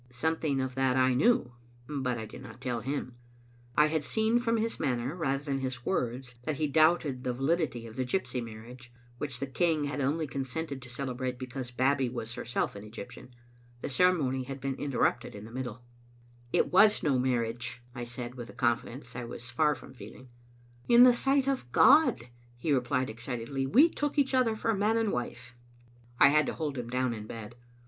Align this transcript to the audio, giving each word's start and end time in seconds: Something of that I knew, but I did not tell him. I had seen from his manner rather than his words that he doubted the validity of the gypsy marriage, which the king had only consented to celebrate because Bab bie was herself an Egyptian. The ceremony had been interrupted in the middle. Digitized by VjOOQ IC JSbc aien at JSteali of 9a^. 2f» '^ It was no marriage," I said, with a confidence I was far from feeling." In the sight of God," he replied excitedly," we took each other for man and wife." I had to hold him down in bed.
Something 0.09 0.59
of 0.59 0.73
that 0.73 0.95
I 0.97 1.13
knew, 1.13 1.51
but 1.87 2.17
I 2.17 2.25
did 2.25 2.41
not 2.41 2.59
tell 2.59 2.81
him. 2.81 3.17
I 3.77 3.85
had 3.85 4.03
seen 4.03 4.39
from 4.39 4.57
his 4.57 4.79
manner 4.79 5.15
rather 5.15 5.43
than 5.43 5.59
his 5.59 5.85
words 5.85 6.33
that 6.43 6.55
he 6.55 6.65
doubted 6.65 7.23
the 7.23 7.33
validity 7.35 7.85
of 7.85 7.97
the 7.97 8.03
gypsy 8.03 8.43
marriage, 8.43 8.91
which 9.19 9.39
the 9.39 9.45
king 9.45 9.83
had 9.83 10.01
only 10.01 10.25
consented 10.25 10.81
to 10.81 10.89
celebrate 10.89 11.37
because 11.37 11.69
Bab 11.69 11.99
bie 11.99 12.09
was 12.09 12.33
herself 12.33 12.75
an 12.75 12.83
Egyptian. 12.83 13.35
The 13.81 13.89
ceremony 13.89 14.41
had 14.45 14.59
been 14.59 14.73
interrupted 14.77 15.35
in 15.35 15.45
the 15.45 15.51
middle. 15.51 15.75
Digitized 15.75 15.77
by 15.77 15.79
VjOOQ 15.83 15.83
IC 15.85 15.93
JSbc 15.93 16.55
aien 16.55 16.57
at 16.57 16.65
JSteali 16.65 16.65
of 16.65 16.65
9a^. 16.65 16.65
2f» 16.65 16.65
'^ 16.65 16.65
It 16.65 16.73
was 16.73 17.03
no 17.03 17.19
marriage," 17.19 17.81
I 17.93 18.03
said, 18.03 18.33
with 18.35 18.49
a 18.49 18.53
confidence 18.53 19.15
I 19.15 19.23
was 19.23 19.51
far 19.51 19.75
from 19.75 19.93
feeling." 19.93 20.29
In 20.89 21.03
the 21.03 21.13
sight 21.13 21.47
of 21.47 21.71
God," 21.71 22.27
he 22.57 22.71
replied 22.71 23.11
excitedly," 23.11 23.67
we 23.67 23.87
took 23.87 24.17
each 24.17 24.33
other 24.33 24.55
for 24.55 24.73
man 24.73 24.97
and 24.97 25.11
wife." 25.11 25.53
I 26.19 26.29
had 26.29 26.47
to 26.47 26.53
hold 26.55 26.79
him 26.79 26.87
down 26.89 27.13
in 27.13 27.27
bed. 27.27 27.53